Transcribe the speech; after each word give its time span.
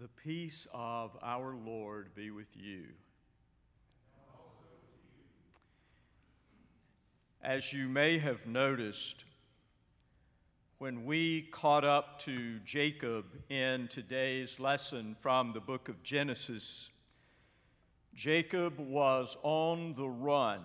The 0.00 0.08
peace 0.08 0.66
of 0.72 1.14
our 1.22 1.54
Lord 1.54 2.14
be 2.14 2.30
with 2.30 2.48
you. 2.56 2.84
As 7.42 7.74
you 7.74 7.86
may 7.86 8.16
have 8.16 8.46
noticed, 8.46 9.26
when 10.78 11.04
we 11.04 11.42
caught 11.42 11.84
up 11.84 12.18
to 12.20 12.60
Jacob 12.60 13.26
in 13.50 13.88
today's 13.88 14.58
lesson 14.58 15.16
from 15.20 15.52
the 15.52 15.60
book 15.60 15.90
of 15.90 16.02
Genesis, 16.02 16.88
Jacob 18.14 18.78
was 18.78 19.36
on 19.42 19.92
the 19.98 20.08
run, 20.08 20.62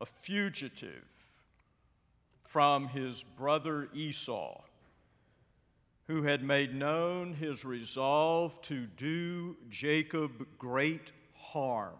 a 0.00 0.06
fugitive 0.06 1.44
from 2.42 2.88
his 2.88 3.22
brother 3.22 3.88
Esau 3.94 4.62
who 6.12 6.22
had 6.24 6.42
made 6.42 6.74
known 6.74 7.32
his 7.32 7.64
resolve 7.64 8.60
to 8.60 8.84
do 8.98 9.56
Jacob 9.70 10.46
great 10.58 11.10
harm. 11.34 11.96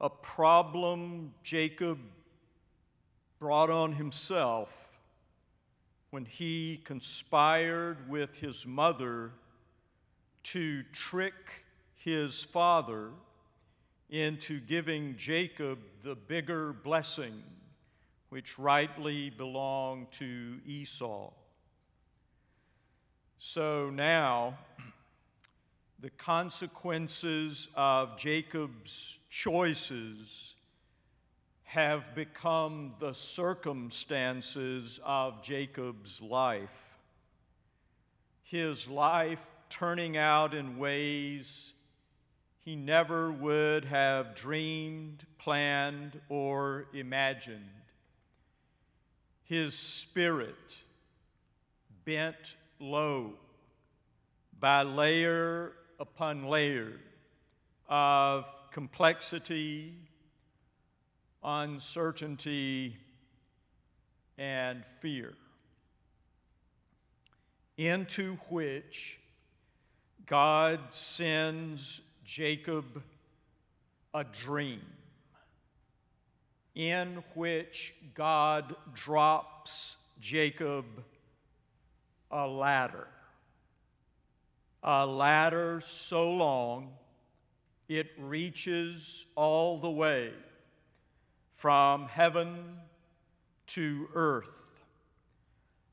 A 0.00 0.08
problem 0.08 1.34
Jacob 1.42 1.98
brought 3.40 3.68
on 3.68 3.92
himself 3.92 4.96
when 6.10 6.24
he 6.24 6.80
conspired 6.84 8.08
with 8.08 8.36
his 8.36 8.64
mother 8.64 9.32
to 10.44 10.84
trick 10.92 11.64
his 11.96 12.44
father 12.44 13.10
into 14.10 14.60
giving 14.60 15.16
Jacob 15.16 15.80
the 16.04 16.14
bigger 16.14 16.72
blessing 16.72 17.42
which 18.28 18.56
rightly 18.56 19.30
belonged 19.30 20.12
to 20.12 20.60
Esau. 20.64 21.32
So 23.38 23.90
now, 23.90 24.58
the 26.00 26.10
consequences 26.10 27.68
of 27.74 28.16
Jacob's 28.16 29.18
choices 29.30 30.54
have 31.64 32.14
become 32.14 32.94
the 33.00 33.12
circumstances 33.12 35.00
of 35.04 35.42
Jacob's 35.42 36.22
life. 36.22 36.96
His 38.44 38.86
life 38.86 39.44
turning 39.68 40.16
out 40.16 40.54
in 40.54 40.78
ways 40.78 41.72
he 42.64 42.76
never 42.76 43.32
would 43.32 43.84
have 43.84 44.34
dreamed, 44.34 45.26
planned, 45.38 46.20
or 46.28 46.86
imagined. 46.94 47.68
His 49.42 49.76
spirit 49.76 50.78
bent 52.04 52.56
low 52.84 53.32
by 54.60 54.82
layer 54.82 55.72
upon 55.98 56.44
layer 56.46 56.92
of 57.88 58.46
complexity, 58.70 59.94
uncertainty, 61.42 62.96
and 64.36 64.84
fear, 65.00 65.34
into 67.76 68.36
which 68.48 69.20
God 70.26 70.80
sends 70.90 72.02
Jacob 72.24 73.02
a 74.12 74.24
dream, 74.24 74.82
in 76.74 77.22
which 77.34 77.94
God 78.14 78.74
drops 78.94 79.96
Jacob 80.20 80.84
a 82.34 82.46
ladder. 82.48 83.06
A 84.82 85.06
ladder 85.06 85.80
so 85.80 86.30
long 86.30 86.92
it 87.88 88.10
reaches 88.18 89.26
all 89.36 89.78
the 89.78 89.90
way 89.90 90.32
from 91.52 92.06
heaven 92.08 92.76
to 93.68 94.08
earth. 94.14 94.60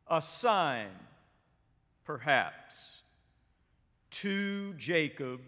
A 0.07 0.21
sign, 0.21 0.89
perhaps, 2.05 3.03
to 4.09 4.73
Jacob 4.73 5.41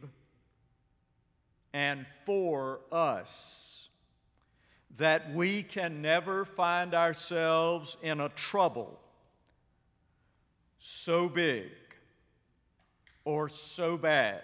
and 1.74 2.06
for 2.08 2.82
us 2.92 3.90
that 4.98 5.34
we 5.34 5.64
can 5.64 6.04
never 6.04 6.46
find 6.46 6.94
ourselves 6.94 7.98
in 8.04 8.20
a 8.22 8.30
trouble 8.30 9.00
so 10.86 11.30
big 11.30 11.72
or 13.24 13.48
so 13.48 13.96
bad 13.96 14.42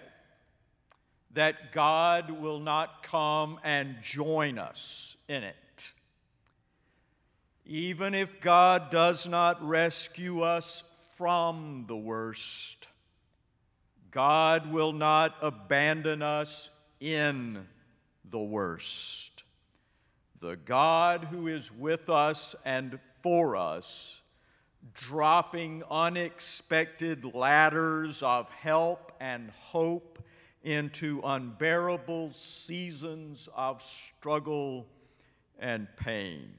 that 1.34 1.70
God 1.70 2.30
will 2.30 2.58
not 2.58 3.02
come 3.02 3.60
and 3.62 3.96
join 4.00 4.58
us 4.58 5.18
in 5.28 5.44
it. 5.44 5.92
Even 7.66 8.14
if 8.14 8.40
God 8.40 8.90
does 8.90 9.28
not 9.28 9.62
rescue 9.62 10.40
us 10.40 10.82
from 11.18 11.84
the 11.86 11.96
worst, 11.96 12.88
God 14.10 14.72
will 14.72 14.94
not 14.94 15.36
abandon 15.42 16.22
us 16.22 16.70
in 17.00 17.66
the 18.30 18.40
worst. 18.40 19.44
The 20.40 20.56
God 20.56 21.28
who 21.30 21.48
is 21.48 21.70
with 21.70 22.08
us 22.08 22.56
and 22.64 22.98
for 23.22 23.56
us 23.56 24.19
dropping 24.94 25.82
unexpected 25.90 27.34
ladders 27.34 28.22
of 28.22 28.48
help 28.50 29.12
and 29.20 29.50
hope 29.50 30.18
into 30.62 31.20
unbearable 31.24 32.32
seasons 32.32 33.48
of 33.54 33.82
struggle 33.82 34.86
and 35.58 35.86
pain. 35.96 36.52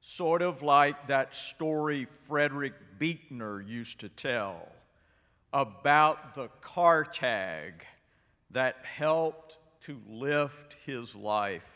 Sort 0.00 0.42
of 0.42 0.62
like 0.62 1.08
that 1.08 1.34
story 1.34 2.04
Frederick 2.04 2.74
Buechner 2.98 3.60
used 3.60 4.00
to 4.00 4.08
tell 4.08 4.68
about 5.52 6.34
the 6.34 6.48
car 6.60 7.04
tag 7.04 7.84
that 8.50 8.76
helped 8.84 9.58
to 9.80 10.00
lift 10.08 10.76
his 10.84 11.14
life. 11.14 11.75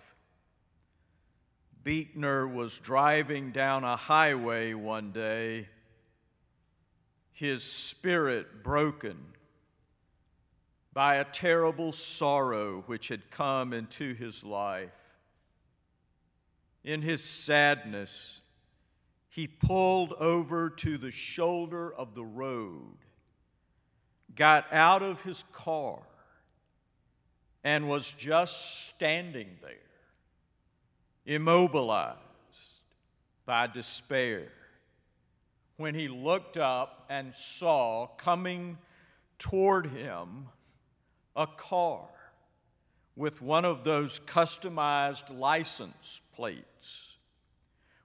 Buechner 1.83 2.47
was 2.47 2.79
driving 2.79 3.53
down 3.53 3.85
a 3.85 3.97
highway 3.97 4.75
one 4.75 5.13
day, 5.13 5.69
his 7.33 7.63
spirit 7.63 8.63
broken 8.63 9.17
by 10.93 11.17
a 11.17 11.25
terrible 11.25 11.93
sorrow 11.93 12.83
which 12.87 13.09
had 13.09 13.31
come 13.31 13.73
into 13.73 14.13
his 14.15 14.45
life. 14.45 14.91
In 16.85 17.01
his 17.01 17.25
sadness, 17.25 18.41
he 19.31 19.47
pulled 19.47 20.12
over 20.15 20.69
to 20.69 20.99
the 20.99 21.11
shoulder 21.11 21.95
of 21.95 22.15
the 22.15 22.25
road, 22.25 22.99
got 24.35 24.71
out 24.73 25.03
of 25.03 25.23
his 25.23 25.45
car, 25.53 26.01
and 27.65 27.89
was 27.89 28.12
just 28.12 28.89
standing 28.89 29.57
there 29.62 29.90
immobilized 31.26 32.19
by 33.47 33.66
despair. 33.66 34.48
When 35.76 35.94
he 35.94 36.08
looked 36.08 36.56
up 36.56 37.06
and 37.08 37.32
saw 37.32 38.06
coming 38.16 38.78
toward 39.38 39.86
him 39.86 40.48
a 41.34 41.47
car 41.47 42.08
with 43.16 43.42
one 43.42 43.64
of 43.64 43.84
those 43.84 44.20
customized 44.20 45.36
license 45.36 46.20
plates, 46.34 47.16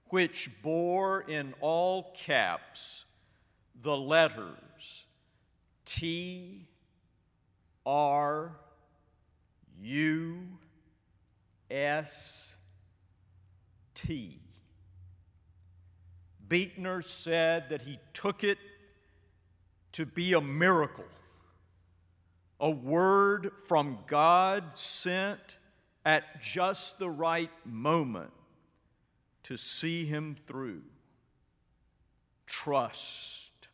which 0.08 0.50
bore 0.62 1.22
in 1.22 1.54
all 1.60 2.12
caps 2.14 3.04
the 3.82 3.96
letters 3.96 5.04
T 5.84 6.66
R 7.84 8.52
U 9.80 10.48
S 11.70 12.55
T. 14.06 14.38
Buechner 16.48 17.02
said 17.02 17.70
that 17.70 17.82
he 17.82 17.98
took 18.14 18.44
it 18.44 18.58
to 19.90 20.06
be 20.06 20.32
a 20.32 20.40
miracle, 20.40 21.08
a 22.60 22.70
word 22.70 23.50
from 23.66 23.98
God 24.06 24.78
sent 24.78 25.56
at 26.04 26.40
just 26.40 27.00
the 27.00 27.10
right 27.10 27.50
moment 27.64 28.30
to 29.42 29.56
see 29.56 30.04
him 30.04 30.36
through. 30.46 30.82
Trust. 32.46 33.66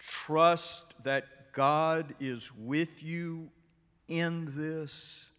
Trust 0.00 0.92
that 1.04 1.52
God 1.52 2.16
is 2.18 2.50
with 2.52 3.00
you 3.00 3.48
in 4.08 4.52
this 4.56 5.30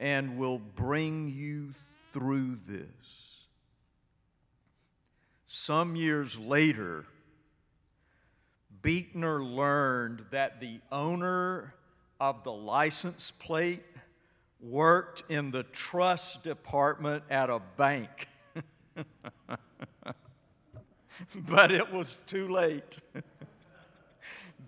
and 0.00 0.36
will 0.36 0.58
bring 0.58 1.28
you 1.28 1.72
through 2.16 2.56
this. 2.66 3.46
Some 5.44 5.96
years 5.96 6.38
later, 6.38 7.04
Buechner 8.80 9.44
learned 9.44 10.24
that 10.30 10.58
the 10.58 10.80
owner 10.90 11.74
of 12.18 12.42
the 12.42 12.52
license 12.52 13.32
plate 13.32 13.84
worked 14.60 15.24
in 15.28 15.50
the 15.50 15.64
trust 15.64 16.42
department 16.42 17.22
at 17.28 17.50
a 17.50 17.60
bank. 17.76 18.28
but 21.36 21.70
it 21.70 21.92
was 21.92 22.18
too 22.26 22.48
late. 22.48 22.96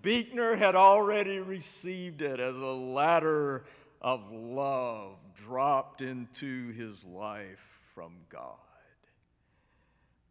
Buechner 0.03 0.55
had 0.55 0.75
already 0.75 1.39
received 1.39 2.21
it 2.21 2.39
as 2.39 2.57
a 2.57 2.65
ladder 2.65 3.63
of 4.03 4.31
love 4.31 5.15
dropped 5.45 6.01
into 6.01 6.71
his 6.71 7.03
life 7.03 7.79
from 7.93 8.13
God. 8.29 8.55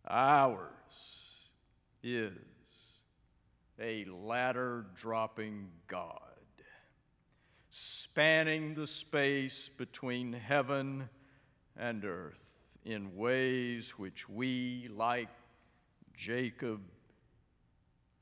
Ours 0.09 1.51
is 2.03 2.33
a 3.81 4.05
ladder 4.07 4.87
dropping 4.95 5.69
God, 5.87 6.13
spanning 7.71 8.75
the 8.75 8.87
space 8.87 9.69
between 9.69 10.33
heaven 10.33 11.09
and 11.77 12.05
earth 12.05 12.39
in 12.85 13.15
ways 13.17 13.99
which 13.99 14.29
we, 14.29 14.89
like 14.95 15.29
Jacob, 16.15 16.81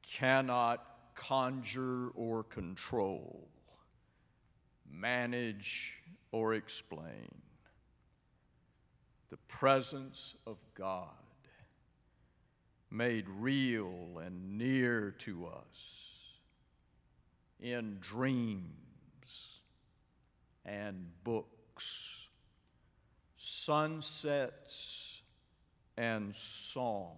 cannot 0.02 0.84
conjure 1.14 2.08
or 2.14 2.44
control, 2.44 3.48
manage 4.90 6.02
or 6.32 6.55
explain. 6.55 7.34
The 9.31 9.37
presence 9.49 10.34
of 10.46 10.56
God 10.75 11.08
made 12.90 13.26
real 13.38 14.20
and 14.25 14.56
near 14.56 15.11
to 15.19 15.46
us 15.46 16.32
in 17.61 17.99
dreams 18.00 19.61
and 20.64 21.06
books, 21.25 22.29
sunsets 23.37 25.22
and 25.96 26.34
songs, 26.34 27.17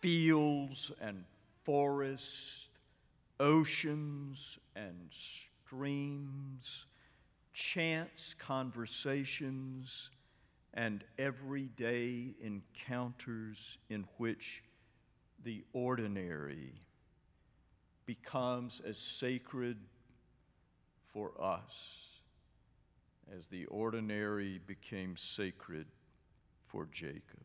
fields 0.00 0.92
and 1.00 1.24
forests, 1.64 2.68
oceans 3.40 4.58
and 4.76 4.96
streams, 5.68 6.86
chance 7.52 8.34
conversations 8.38 10.08
and 10.72 11.04
everyday 11.18 12.34
encounters 12.40 13.76
in 13.90 14.06
which 14.16 14.62
the 15.44 15.62
ordinary 15.74 16.72
becomes 18.06 18.80
as 18.80 18.96
sacred 18.96 19.76
for 21.12 21.32
us 21.38 22.06
as 23.36 23.46
the 23.48 23.66
ordinary 23.66 24.58
became 24.66 25.14
sacred 25.18 25.86
for 26.66 26.86
Jacob. 26.90 27.44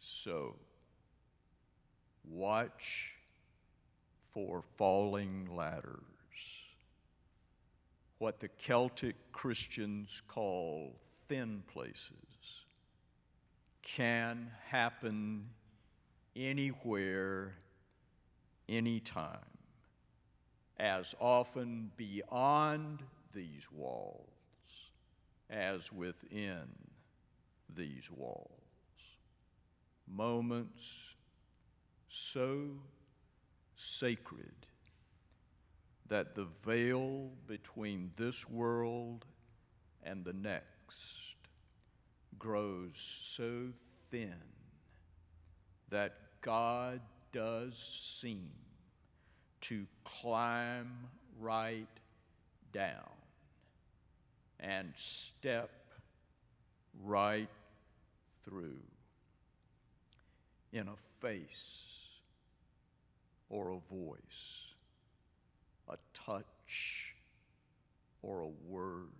So, 0.00 0.56
watch 2.28 3.15
for 4.36 4.60
falling 4.76 5.48
ladders 5.56 5.96
what 8.18 8.38
the 8.38 8.48
Celtic 8.48 9.16
Christians 9.32 10.20
call 10.28 10.94
thin 11.26 11.62
places 11.72 12.66
can 13.80 14.50
happen 14.68 15.48
anywhere, 16.34 17.54
anytime, 18.68 19.38
as 20.78 21.14
often 21.18 21.90
beyond 21.96 23.02
these 23.32 23.66
walls 23.72 24.28
as 25.48 25.90
within 25.90 26.68
these 27.74 28.10
walls. 28.10 28.50
Moments 30.06 31.14
so 32.08 32.68
sacred 33.76 34.66
that 36.08 36.34
the 36.34 36.46
veil 36.64 37.30
between 37.46 38.10
this 38.16 38.48
world 38.48 39.24
and 40.02 40.24
the 40.24 40.32
next 40.32 41.36
grows 42.38 42.92
so 42.94 43.68
thin 44.10 44.34
that 45.90 46.14
God 46.42 47.00
does 47.32 47.76
seem 47.76 48.50
to 49.62 49.86
climb 50.04 50.92
right 51.38 51.86
down 52.72 53.10
and 54.60 54.90
step 54.94 55.70
right 57.04 57.48
through 58.44 58.80
in 60.72 60.88
a 60.88 60.96
face 61.20 62.05
or 63.48 63.70
a 63.70 63.94
voice 63.94 64.66
a 65.88 65.96
touch 66.12 67.14
or 68.22 68.40
a 68.40 68.48
word, 68.68 69.10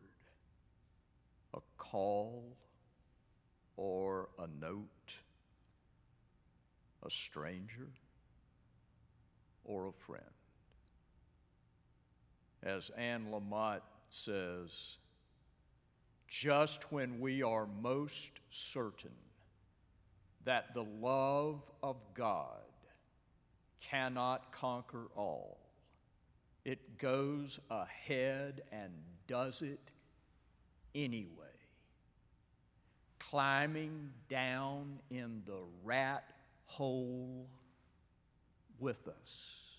a 1.55 1.61
call 1.79 2.57
or 3.77 4.29
a 4.39 4.49
note, 4.61 5.15
a 7.05 7.11
stranger 7.11 7.89
or 9.65 9.89
a 9.89 9.93
friend. 9.93 10.23
As 12.63 12.91
Anne 12.91 13.27
Lamott 13.31 13.83
says, 14.11 14.97
just 16.27 16.91
when 16.91 17.21
we 17.21 17.43
are 17.43 17.69
most 17.81 18.41
certain 18.51 19.11
that 20.45 20.75
the 20.75 20.85
love 21.01 21.63
of 21.83 21.97
God 22.15 22.63
cannot 23.81 24.53
conquer 24.53 25.07
all, 25.17 25.59
it 26.65 26.99
goes 26.99 27.61
ahead 27.71 28.63
and 28.73 28.93
does 29.27 29.63
it 29.63 29.91
anyway. 30.95 31.31
Climbing 33.19 34.11
down 34.29 35.01
in 35.11 35.43
the 35.47 35.63
rat 35.85 36.25
hole 36.67 37.49
with 38.79 39.09
us, 39.09 39.79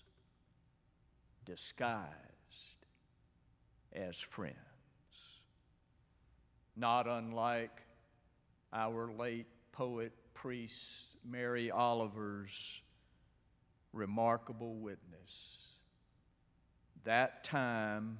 disguised 1.44 2.08
as 3.92 4.18
friends. 4.20 4.56
Not 6.76 7.06
unlike 7.06 7.82
our 8.72 9.10
late 9.12 9.46
poet 9.72 10.12
priest 10.34 11.16
Mary 11.24 11.70
Oliver's 11.70 12.82
remarkable 13.92 14.74
witness 14.74 15.68
that 17.08 17.42
time, 17.42 18.18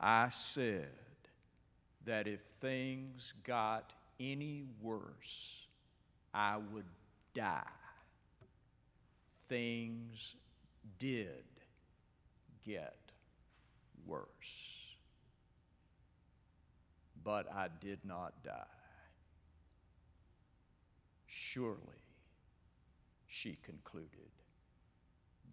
I 0.00 0.28
said 0.28 0.88
that 2.04 2.28
if 2.28 2.38
things 2.60 3.34
got 3.42 3.92
any 4.20 4.64
worse, 4.80 5.66
I 6.32 6.58
would 6.72 6.84
die. 7.34 7.62
Things 9.48 10.36
did 11.00 11.44
get 12.64 12.96
worse. 14.06 14.94
But 17.24 17.52
I 17.52 17.68
did 17.80 17.98
not 18.04 18.34
die. 18.44 18.52
Surely, 21.26 21.78
she 23.26 23.58
concluded, 23.64 24.30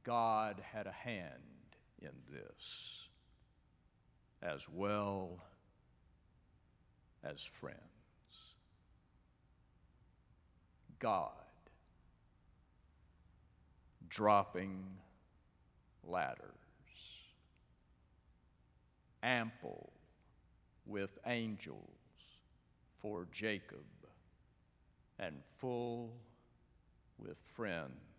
God 0.03 0.61
had 0.73 0.87
a 0.87 0.91
hand 0.91 1.41
in 2.01 2.11
this, 2.31 3.07
as 4.41 4.67
well 4.69 5.43
as 7.23 7.43
friends. 7.43 7.77
God 10.99 11.31
dropping 14.09 14.83
ladders, 16.03 16.41
ample 19.23 19.91
with 20.85 21.17
angels 21.25 21.79
for 23.01 23.27
Jacob, 23.31 23.85
and 25.19 25.35
full 25.59 26.13
with 27.17 27.37
friends 27.55 28.10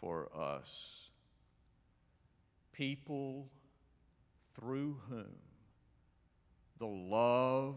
for 0.00 0.28
us. 0.36 1.10
People 2.72 3.48
through 4.54 5.00
whom 5.08 5.34
the 6.78 6.86
love 6.86 7.76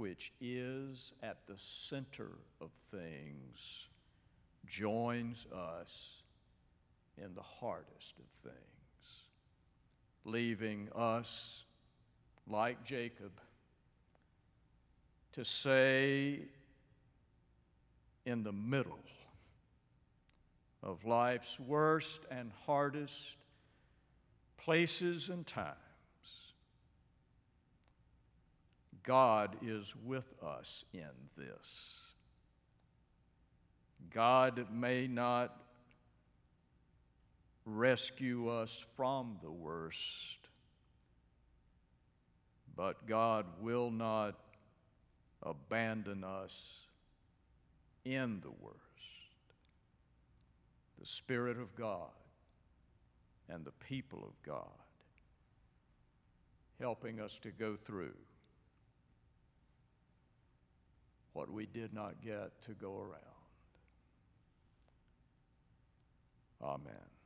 which 0.00 0.32
is 0.40 1.12
at 1.22 1.46
the 1.46 1.58
center 1.58 2.30
of 2.62 2.70
things, 2.90 3.86
joins 4.66 5.46
us 5.54 6.22
in 7.18 7.34
the 7.34 7.42
hardest 7.42 8.18
of 8.18 8.50
things, 8.50 9.24
leaving 10.24 10.88
us, 10.96 11.66
like 12.48 12.82
Jacob, 12.82 13.32
to 15.32 15.44
say 15.44 16.40
in 18.24 18.42
the 18.42 18.52
middle 18.52 19.04
of 20.82 21.04
life's 21.04 21.60
worst 21.60 22.22
and 22.30 22.50
hardest 22.66 23.36
places 24.56 25.28
and 25.28 25.46
times, 25.46 25.76
God 29.02 29.56
is 29.62 29.94
with 30.04 30.32
us 30.42 30.84
in 30.92 31.08
this. 31.36 32.00
God 34.12 34.66
may 34.72 35.06
not 35.06 35.56
rescue 37.64 38.48
us 38.48 38.84
from 38.96 39.38
the 39.42 39.50
worst, 39.50 40.38
but 42.76 43.06
God 43.06 43.46
will 43.60 43.90
not 43.90 44.38
abandon 45.42 46.24
us 46.24 46.86
in 48.04 48.40
the 48.40 48.50
worst. 48.50 48.89
The 51.00 51.06
Spirit 51.06 51.58
of 51.58 51.74
God 51.74 52.10
and 53.48 53.64
the 53.64 53.72
people 53.72 54.22
of 54.22 54.34
God 54.46 54.68
helping 56.78 57.20
us 57.20 57.38
to 57.38 57.50
go 57.50 57.74
through 57.74 58.16
what 61.32 61.50
we 61.50 61.66
did 61.66 61.94
not 61.94 62.22
get 62.22 62.60
to 62.62 62.72
go 62.72 62.98
around. 62.98 63.20
Amen. 66.62 67.19